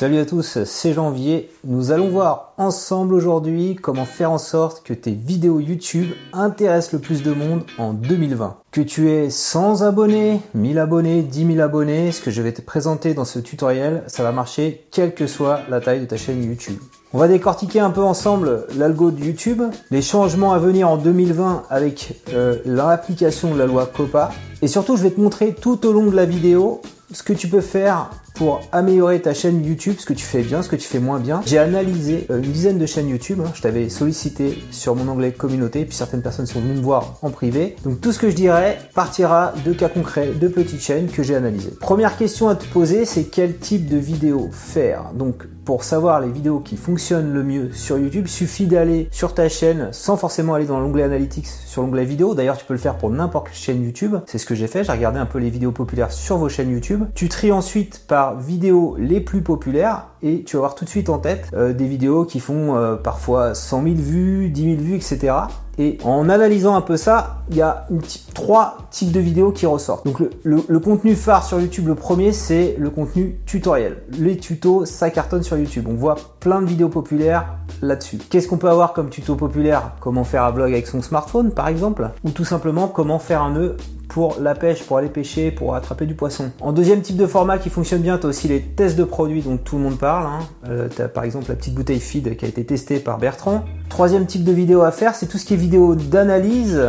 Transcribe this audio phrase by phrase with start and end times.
[0.00, 1.50] Salut à tous, c'est Janvier.
[1.62, 7.00] Nous allons voir ensemble aujourd'hui comment faire en sorte que tes vidéos YouTube intéressent le
[7.00, 8.56] plus de monde en 2020.
[8.72, 12.62] Que tu aies 100 abonnés, 1000 abonnés, 10 000 abonnés, ce que je vais te
[12.62, 16.42] présenter dans ce tutoriel, ça va marcher quelle que soit la taille de ta chaîne
[16.42, 16.78] YouTube.
[17.12, 19.60] On va décortiquer un peu ensemble l'algo de YouTube,
[19.90, 24.30] les changements à venir en 2020 avec euh, l'application de la loi COPA,
[24.62, 26.80] et surtout je vais te montrer tout au long de la vidéo
[27.12, 30.62] ce que tu peux faire pour améliorer ta chaîne YouTube, ce que tu fais bien,
[30.62, 31.42] ce que tu fais moins bien.
[31.44, 33.40] J'ai analysé euh, une dizaine de chaînes YouTube.
[33.44, 33.50] Hein.
[33.54, 37.30] Je t'avais sollicité sur mon onglet communauté, puis certaines personnes sont venues me voir en
[37.30, 37.76] privé.
[37.84, 41.34] Donc tout ce que je dirais partira de cas concrets, de petites chaînes que j'ai
[41.34, 41.72] analysées.
[41.80, 45.12] Première question à te poser, c'est quel type de vidéo faire?
[45.12, 49.48] Donc pour savoir les vidéos qui fonctionnent le mieux sur YouTube, suffit d'aller sur ta
[49.48, 52.34] chaîne sans forcément aller dans l'onglet Analytics, sur l'onglet vidéo.
[52.34, 54.16] D'ailleurs, tu peux le faire pour n'importe quelle chaîne YouTube.
[54.26, 54.82] C'est ce que j'ai fait.
[54.82, 56.99] J'ai regardé un peu les vidéos populaires sur vos chaînes YouTube.
[57.14, 61.08] Tu tries ensuite par vidéos les plus populaires et tu vas voir tout de suite
[61.08, 64.94] en tête euh, des vidéos qui font euh, parfois 100 000 vues, 10 000 vues,
[64.96, 65.32] etc.
[65.78, 67.86] Et en analysant un peu ça, il y a
[68.34, 70.04] trois types de vidéos qui ressortent.
[70.04, 74.02] Donc le, contenu phare sur YouTube, le premier, c'est le contenu tutoriel.
[74.18, 75.86] Les tutos, ça cartonne sur YouTube.
[75.88, 78.18] On voit plein de vidéos populaires là-dessus.
[78.18, 79.92] Qu'est-ce qu'on peut avoir comme tuto populaire?
[80.00, 82.10] Comment faire un vlog avec son smartphone, par exemple?
[82.24, 83.76] Ou tout simplement comment faire un nœud
[84.10, 86.50] pour la pêche, pour aller pêcher, pour attraper du poisson.
[86.60, 89.40] En deuxième type de format qui fonctionne bien, tu as aussi les tests de produits
[89.40, 90.26] dont tout le monde parle.
[90.26, 90.40] Hein.
[90.68, 93.64] Euh, tu as par exemple la petite bouteille feed qui a été testée par Bertrand.
[93.88, 96.82] Troisième type de vidéo à faire, c'est tout ce qui est vidéo d'analyse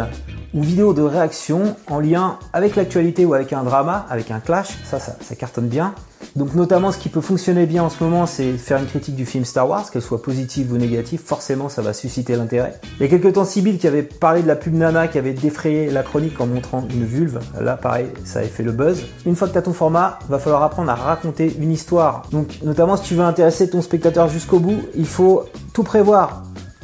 [0.54, 4.70] ou vidéo de réaction en lien avec l'actualité ou avec un drama, avec un clash.
[4.84, 5.94] Ça, ça, cartonne bien.
[6.36, 9.26] Donc notamment ce qui peut fonctionner bien en ce moment, c'est faire une critique du
[9.26, 12.80] film Star Wars, qu'elle soit positive ou négative, forcément ça va susciter l'intérêt.
[13.00, 15.34] Il y a quelques temps, Sibyl qui avait parlé de la pub Nana qui avait
[15.34, 17.40] défrayé la chronique en montrant une vulve.
[17.60, 19.04] Là pareil, ça avait fait le buzz.
[19.26, 22.24] Une fois que tu as ton format, va falloir apprendre à raconter une histoire.
[22.32, 26.44] Donc notamment si tu veux intéresser ton spectateur jusqu'au bout, il faut tout prévoir.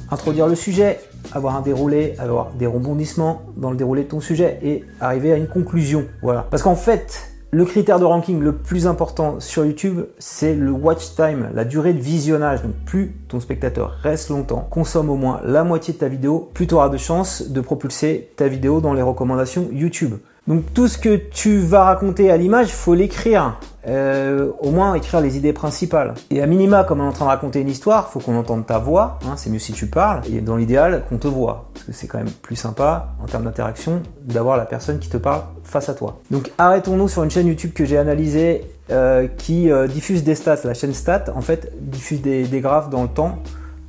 [0.09, 0.99] Introduire le sujet,
[1.37, 5.37] avoir un déroulé, avoir des rebondissements dans le déroulé de ton sujet et arriver à
[5.37, 6.05] une conclusion.
[6.21, 6.45] Voilà.
[6.49, 11.15] Parce qu'en fait, le critère de ranking le plus important sur YouTube, c'est le watch
[11.15, 12.61] time, la durée de visionnage.
[12.61, 16.67] Donc plus ton spectateur reste longtemps, consomme au moins la moitié de ta vidéo, plus
[16.67, 20.15] tu auras de chances de propulser ta vidéo dans les recommandations YouTube.
[20.47, 23.59] Donc tout ce que tu vas raconter à l'image, faut l'écrire.
[23.85, 26.13] Euh, au moins écrire les idées principales.
[26.29, 28.65] Et à minima, comme on est en train de raconter une histoire, faut qu'on entende
[28.65, 29.19] ta voix.
[29.25, 30.21] Hein, c'est mieux si tu parles.
[30.29, 33.43] Et dans l'idéal, qu'on te voit, parce que c'est quand même plus sympa en termes
[33.43, 36.19] d'interaction d'avoir la personne qui te parle face à toi.
[36.31, 40.59] Donc arrêtons-nous sur une chaîne YouTube que j'ai analysée euh, qui euh, diffuse des stats.
[40.65, 43.39] La chaîne Stat, en fait, diffuse des, graphes dans le temps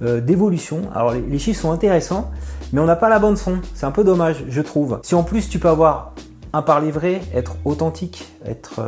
[0.01, 0.83] d'évolution.
[0.95, 2.31] Alors les, les chiffres sont intéressants,
[2.73, 3.59] mais on n'a pas la bande son.
[3.75, 5.01] C'est un peu dommage, je trouve.
[5.03, 6.13] Si en plus tu peux avoir
[6.53, 8.81] un parler vrai, être authentique, être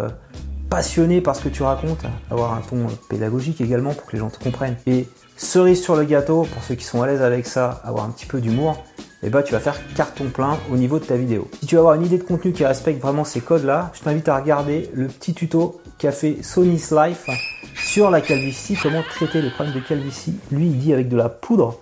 [0.70, 4.30] passionné par ce que tu racontes, avoir un ton pédagogique également pour que les gens
[4.30, 4.76] te comprennent.
[4.86, 8.10] Et cerise sur le gâteau, pour ceux qui sont à l'aise avec ça, avoir un
[8.10, 8.82] petit peu d'humour,
[9.22, 11.46] et eh ben, tu vas faire carton plein au niveau de ta vidéo.
[11.60, 14.26] Si tu veux avoir une idée de contenu qui respecte vraiment ces codes-là, je t'invite
[14.30, 17.26] à regarder le petit tuto qu'a fait Sony's Life
[17.74, 20.36] sur la calvitie, comment traiter les problèmes de calvitie.
[20.50, 21.78] Lui, il dit avec de la poudre.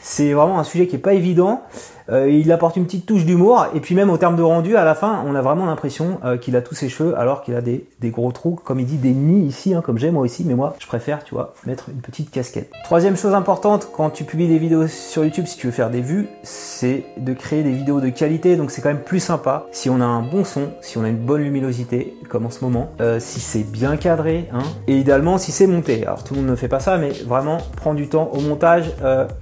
[0.00, 1.62] C'est vraiment un sujet qui est pas évident.
[2.10, 4.84] Euh, il apporte une petite touche d'humour et puis même au terme de rendu, à
[4.84, 7.60] la fin, on a vraiment l'impression euh, qu'il a tous ses cheveux alors qu'il a
[7.60, 10.54] des, gros trous, comme il dit, des nids ici, hein, comme j'ai moi aussi, mais
[10.54, 12.70] moi je préfère, tu vois, mettre une petite casquette.
[12.84, 16.00] Troisième chose importante quand tu publies des vidéos sur YouTube, si tu veux faire des
[16.00, 19.90] vues, c'est de créer des vidéos de qualité, donc c'est quand même plus sympa si
[19.90, 22.92] on a un bon son, si on a une bonne luminosité, comme en ce moment,
[23.00, 26.06] euh, si c'est bien cadré, hein, et idéalement si c'est monté.
[26.06, 28.92] Alors tout le monde ne fait pas ça, mais vraiment prends du temps au montage,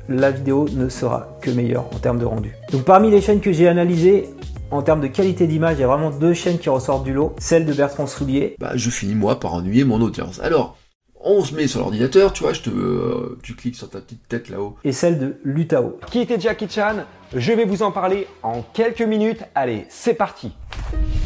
[0.08, 2.53] la vidéo ne sera que meilleure en termes de rendu.
[2.72, 4.28] Donc parmi les chaînes que j'ai analysées,
[4.70, 7.34] en termes de qualité d'image, il y a vraiment deux chaînes qui ressortent du lot.
[7.38, 8.56] Celle de Bertrand Soulier.
[8.58, 10.40] Bah, je finis moi par ennuyer mon audience.
[10.40, 10.76] Alors,
[11.20, 14.28] on se met sur l'ordinateur, tu vois, je te, euh, tu cliques sur ta petite
[14.28, 14.76] tête là-haut.
[14.84, 15.98] Et celle de Lutao.
[16.10, 16.96] Qui était Jackie Chan
[17.34, 19.42] Je vais vous en parler en quelques minutes.
[19.54, 20.52] Allez, c'est parti.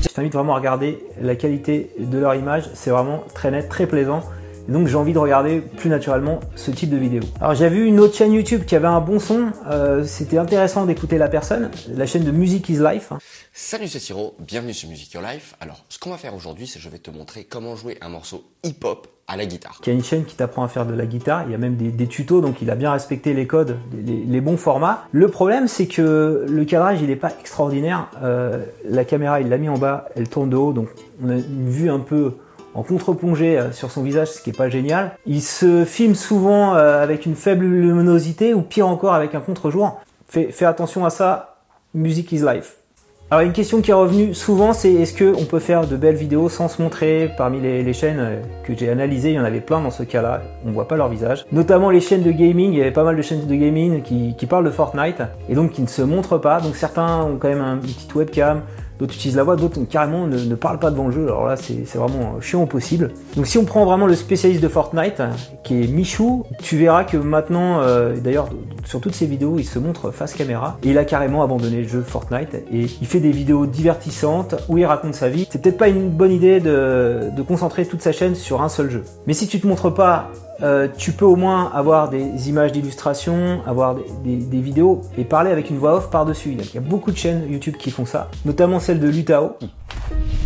[0.03, 2.65] Je t'invite vraiment à regarder la qualité de leur image.
[2.75, 4.23] C'est vraiment très net, très plaisant
[4.69, 7.23] donc j'ai envie de regarder plus naturellement ce type de vidéo.
[7.41, 10.87] Alors j'ai vu une autre chaîne YouTube qui avait un bon son, euh, c'était intéressant
[10.87, 13.13] d'écouter la personne, la chaîne de Music is Life.
[13.53, 15.57] Salut c'est Siro, bienvenue sur Music Your Life.
[15.61, 18.45] Alors ce qu'on va faire aujourd'hui c'est je vais te montrer comment jouer un morceau
[18.63, 19.79] hip-hop à la guitare.
[19.85, 21.59] Il y a une chaîne qui t'apprend à faire de la guitare, il y a
[21.59, 25.05] même des, tutos, donc il a bien respecté les codes, les, bons formats.
[25.13, 29.59] Le problème c'est que le cadrage il n'est pas extraordinaire, euh, la caméra il l'a
[29.59, 30.89] mis en bas, elle tourne de haut, donc
[31.23, 32.37] on a une vue un peu
[32.75, 35.13] en contre-plongée euh, sur son visage, ce qui est pas génial.
[35.27, 40.01] Il se filme souvent euh, avec une faible luminosité ou pire encore avec un contre-jour.
[40.29, 41.59] Fais, attention à ça,
[41.95, 42.77] music is life.
[43.31, 46.49] Alors une question qui est revenue souvent, c'est est-ce qu'on peut faire de belles vidéos
[46.49, 49.83] sans se montrer Parmi les, chaînes euh, que j'ai analysées, il y en avait plein
[49.83, 51.45] dans ce cas-là, on voit pas leur visage.
[51.53, 54.47] Notamment les chaînes de gaming, il y avait pas mal de chaînes de gaming qui,
[54.47, 56.61] parlent de Fortnite et donc qui ne se montrent pas.
[56.61, 58.63] Donc certains ont quand même un petit webcam,
[58.99, 61.25] d'autres utilisent la voix, d'autres carrément ne, parlent pas devant le jeu.
[61.25, 63.13] Alors là, c'est vraiment chiant au possible.
[63.37, 65.23] Donc si on prend vraiment le spécialiste de Fortnite,
[65.65, 68.49] qui est Michou, tu verras que maintenant, euh, d'ailleurs,
[68.85, 70.79] sur toutes ses vidéos, il se montre face caméra.
[70.83, 74.79] Et il a carrément abandonné le jeu Fortnite et il fait des vidéos divertissantes où
[74.79, 75.47] il raconte sa vie.
[75.51, 78.91] C'est peut-être pas une bonne idée de, de concentrer toute sa chaîne sur un seul
[78.91, 79.05] jeu.
[79.27, 80.31] Mais si tu te montres pas
[80.63, 85.71] euh, tu peux au moins avoir des images d'illustration, avoir des, vidéos et parler avec
[85.71, 86.57] une voix off par-dessus.
[86.59, 89.57] Il y a beaucoup de chaînes YouTube qui font ça, notamment celle de Lutao.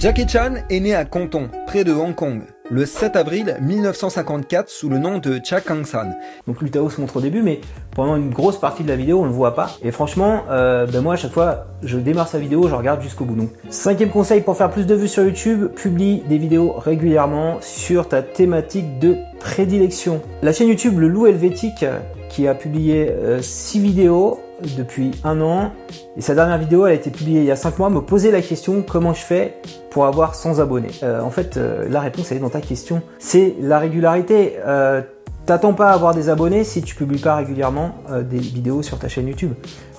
[0.00, 2.42] Jackie Chan est né à Canton, près de Hong Kong
[2.72, 6.16] le 7 avril 1954 sous le nom de Cha Kang-san.
[6.46, 7.60] Donc Lutao se montre au début, mais
[7.94, 9.76] pendant une grosse partie de la vidéo, on ne le voit pas.
[9.82, 13.26] Et franchement, euh, ben moi à chaque fois, je démarre sa vidéo, je regarde jusqu'au
[13.26, 13.36] bout.
[13.36, 18.08] Donc cinquième conseil pour faire plus de vues sur YouTube, publie des vidéos régulièrement sur
[18.08, 20.22] ta thématique de prédilection.
[20.40, 21.84] La chaîne YouTube Le Loup Helvétique,
[22.30, 24.40] qui a publié 6 euh, vidéos
[24.76, 25.72] depuis un an.
[26.16, 28.30] Et sa dernière vidéo, elle a été publiée il y a 5 mois, me posait
[28.30, 29.56] la question comment je fais
[29.90, 30.90] pour avoir 100 abonnés?
[31.02, 33.02] Euh, en fait, euh, la réponse est dans ta question.
[33.18, 34.54] C'est la régularité.
[34.66, 35.02] Euh,
[35.44, 37.96] T'attends pas à avoir des abonnés si tu publies pas régulièrement
[38.30, 39.50] des vidéos sur ta chaîne YouTube.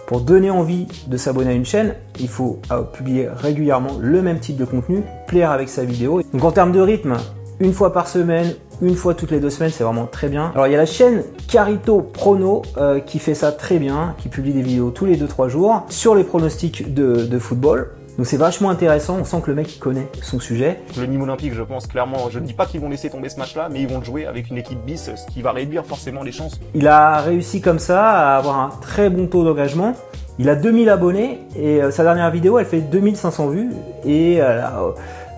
[0.07, 2.61] Pour donner envie de s'abonner à une chaîne, il faut
[2.93, 6.21] publier régulièrement le même type de contenu, plaire avec sa vidéo.
[6.31, 7.17] Donc en termes de rythme,
[7.59, 10.51] une fois par semaine, une fois toutes les deux semaines, c'est vraiment très bien.
[10.53, 14.29] Alors il y a la chaîne Carito Prono euh, qui fait ça très bien, qui
[14.29, 17.91] publie des vidéos tous les 2-3 jours sur les pronostics de, football.
[18.17, 20.79] Donc c'est vachement intéressant, on sent que le mec connaît son sujet.
[20.99, 23.39] Le Nîmes Olympique, je pense clairement, je ne dis pas qu'ils vont laisser tomber ce
[23.39, 26.21] match-là, mais ils vont le jouer avec une équipe bis, ce qui va réduire forcément
[26.21, 26.59] les chances.
[26.75, 29.95] Il a réussi comme ça à avoir un très bon taux d'engagement.
[30.39, 33.69] Il a 2000 abonnés et euh, sa dernière vidéo, elle fait 2500 vues
[34.03, 34.91] et euh, euh,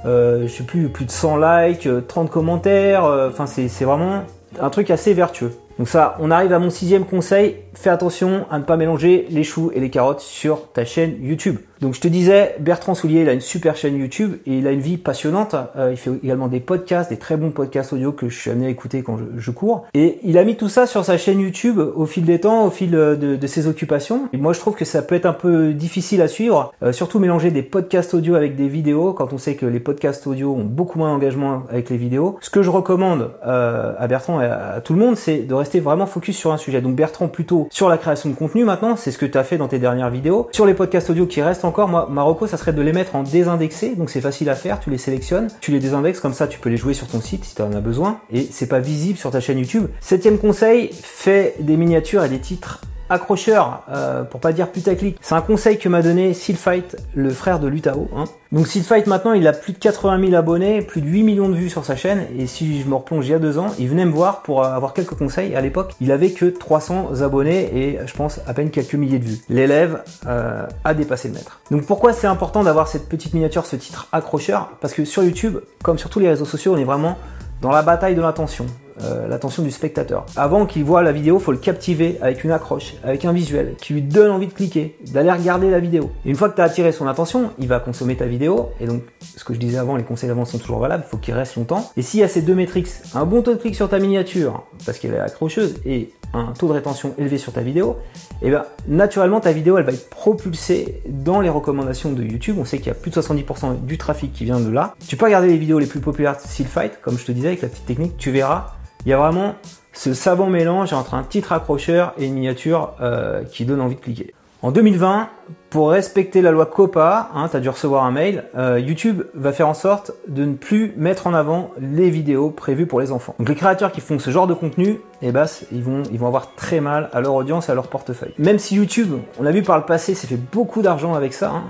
[0.06, 4.24] je sais plus, plus de 100 likes, 30 commentaires, enfin c'est vraiment
[4.60, 5.52] un truc assez vertueux.
[5.78, 9.44] Donc ça, on arrive à mon sixième conseil, fais attention à ne pas mélanger les
[9.44, 11.58] choux et les carottes sur ta chaîne YouTube.
[11.82, 14.72] Donc je te disais, Bertrand Soulier, il a une super chaîne YouTube et il a
[14.72, 15.56] une vie passionnante.
[15.76, 18.68] Euh, il fait également des podcasts, des très bons podcasts audio que je suis amené
[18.68, 19.86] à écouter quand je, cours.
[19.94, 22.70] Et il a mis tout ça sur sa chaîne YouTube au fil des temps, au
[22.70, 24.28] fil de, ses occupations.
[24.34, 27.52] Moi je trouve que ça peut être un peu difficile à suivre, euh, surtout mélanger
[27.52, 30.98] des podcasts audio avec des vidéos quand on sait que les podcasts audio ont beaucoup
[30.98, 32.38] moins d'engagement avec les vidéos.
[32.42, 35.80] Ce que je recommande euh, à Bertrand et à, tout le monde, c'est de rester
[35.80, 36.82] vraiment focus sur un sujet.
[36.82, 39.58] Donc Bertrand plutôt sur la création de contenu maintenant, c'est ce que tu as fait
[39.58, 40.50] dans tes dernières vidéos.
[40.52, 43.24] Sur les podcasts audio qui restent encore, moi, Marocco, ça serait de les mettre en
[43.24, 46.60] désindexé, donc c'est facile à faire, tu les sélectionnes, tu les désindexes, comme ça tu
[46.60, 49.18] peux les jouer sur ton site si tu en as besoin, et c'est pas visible
[49.18, 49.88] sur ta chaîne YouTube.
[50.00, 55.18] Septième conseil, fais des miniatures et des titres accrocheur, euh, pour pas dire putaclic.
[55.22, 58.10] C'est un conseil que m'a donné Silfight, le frère de Lutao.
[58.16, 58.26] Hein.
[58.52, 61.56] Donc Silfight maintenant il a plus de 80 000 abonnés, plus de 8 millions de
[61.56, 63.90] vues sur sa chaîne, et si je me replonge il y a deux ans, il
[63.90, 65.56] venait me voir pour avoir quelques conseils.
[65.56, 69.26] À l'époque, il avait que 300 abonnés et je pense à peine quelques milliers de
[69.26, 69.40] vues.
[69.50, 71.60] L'élève euh, a dépassé le maître.
[71.72, 74.72] Donc pourquoi c'est important d'avoir cette petite miniature, ce titre accrocheur?
[74.82, 77.18] Parce que sur YouTube, comme sur tous les réseaux sociaux, on est vraiment
[77.62, 78.66] dans la bataille de l'attention.
[79.04, 80.26] Euh, l'attention du spectateur.
[80.38, 83.94] Avant qu'il voit la vidéo, faut le captiver avec une accroche, avec un visuel qui
[83.94, 86.12] lui donne envie de cliquer, d'aller regarder la vidéo.
[86.26, 88.70] Et une fois que tu as attiré son attention, il va consommer ta vidéo.
[88.80, 91.18] Et donc, ce que je disais avant, les conseils d'avant sont toujours valables, il faut
[91.18, 91.92] qu'il reste longtemps.
[91.98, 94.64] Et s'il y a ces deux métriques, un bon taux de clic sur ta miniature,
[94.86, 97.98] parce qu'elle est accrocheuse, et un taux de rétention élevé sur ta vidéo,
[98.42, 102.58] et eh bien naturellement ta vidéo elle va être propulsée dans les recommandations de YouTube.
[102.60, 104.96] On sait qu'il y a plus de 70% du trafic qui vient de là.
[105.08, 107.62] Tu peux regarder les vidéos les plus populaires de Fight, comme je te disais avec
[107.62, 108.76] la petite technique, tu verras
[109.06, 109.56] il y a vraiment
[109.94, 114.02] ce savant mélange entre un titre accrocheur et une miniature euh, qui donne envie de
[114.02, 114.34] cliquer.
[114.62, 115.30] En 2020,
[115.70, 119.52] pour respecter la loi COPA, hein, tu as dû recevoir un mail, euh, YouTube va
[119.54, 123.36] faire en sorte de ne plus mettre en avant les vidéos prévues pour les enfants.
[123.38, 126.26] Donc les créateurs qui font ce genre de contenu, eh ben, ils, vont, ils vont
[126.26, 128.34] avoir très mal à leur audience à leur portefeuille.
[128.40, 131.52] Même si YouTube, on l'a vu par le passé, s'est fait beaucoup d'argent avec ça,
[131.52, 131.64] hein,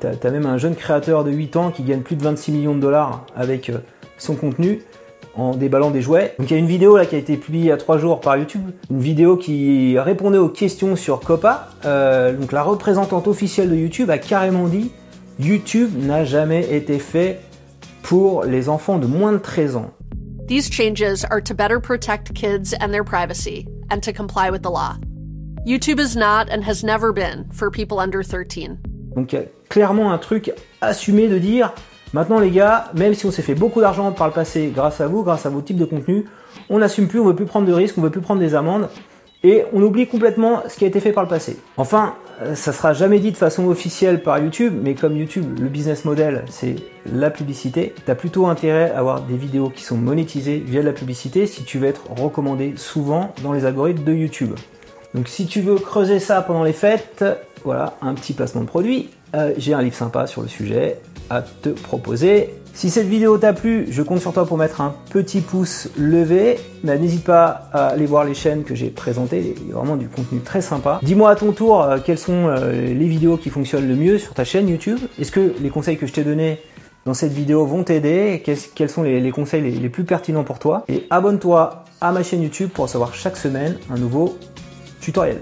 [0.00, 2.74] tu as, même un jeune créateur de 8 ans qui gagne plus de 26 millions
[2.74, 3.78] de dollars avec euh,
[4.18, 4.82] son contenu,
[5.36, 6.34] en déballant des jouets.
[6.38, 7.98] Donc il y a une vidéo là qui a été publiée il y a trois
[7.98, 11.68] jours par YouTube, une vidéo qui répondait aux questions sur Copa.
[11.84, 14.90] Euh, donc la représentante officielle de YouTube a carrément dit
[15.38, 17.40] YouTube n'a jamais été fait
[18.02, 19.90] pour les enfants de moins de 13 ans.
[20.46, 24.70] These changes are to better protect kids and their privacy and to comply with the
[24.70, 24.96] law.
[25.66, 28.78] YouTube is not and has never been for people under 13.
[29.16, 31.72] Donc il y a clairement un truc assumé de dire
[32.14, 35.08] Maintenant les gars, même si on s'est fait beaucoup d'argent par le passé grâce à
[35.08, 36.26] vous, grâce à vos types de contenu,
[36.70, 38.88] on n'assume plus, on veut plus prendre de risques, on veut plus prendre des amendes.
[39.42, 41.58] et on oublie complètement ce qui a été fait par le passé.
[41.76, 45.68] Enfin, euh, ça sera jamais dit de façon officielle par YouTube, mais comme YouTube, le
[45.68, 46.76] business model, c'est
[47.12, 50.86] la publicité, tu as plutôt intérêt à avoir des vidéos qui sont monétisées via de
[50.86, 54.54] la publicité si tu veux être recommandé souvent dans les algorithmes de YouTube.
[55.14, 57.24] Donc si tu veux creuser ça pendant les fêtes,
[57.64, 59.10] voilà, un petit placement de produit.
[59.34, 60.98] Euh, j'ai un livre sympa sur le sujet
[61.30, 62.54] à te proposer.
[62.74, 66.58] Si cette vidéo t'a plu, je compte sur toi pour mettre un petit pouce levé.
[66.82, 70.08] N'hésite pas à aller voir les chaînes que j'ai présentées, il y a vraiment du
[70.08, 70.98] contenu très sympa.
[71.02, 74.34] Dis-moi à ton tour euh, quelles sont euh, les vidéos qui fonctionnent le mieux sur
[74.34, 74.98] ta chaîne YouTube.
[75.20, 76.58] Est-ce que les conseils que je t'ai donnés
[77.06, 78.42] dans cette vidéo vont t'aider?
[78.74, 80.84] Quels sont les, conseils les, plus pertinents pour toi?
[80.88, 84.36] Et abonne-toi à ma chaîne YouTube pour recevoir chaque semaine un nouveau
[85.00, 85.38] tutoriel.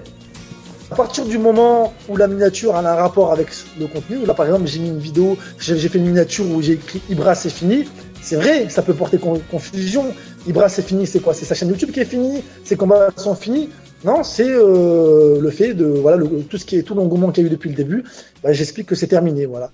[0.93, 3.47] À partir du moment où la miniature a un rapport avec
[3.79, 6.73] le contenu, là par exemple j'ai mis une vidéo, j'ai fait une miniature où j'ai
[6.73, 7.87] écrit Ibra c'est fini,
[8.21, 10.13] c'est vrai, ça peut porter confusion.
[10.45, 11.33] Ibra c'est fini, c'est quoi?
[11.33, 12.43] C'est sa chaîne YouTube qui est finie?
[12.63, 13.69] Ses combats sont finis?
[14.05, 17.47] Non, c'est euh, le fait de voilà tout ce qui est tout l'engouement qu'il y
[17.47, 18.03] a eu depuis le début.
[18.43, 19.71] Bah, j'explique que c'est terminé, voilà.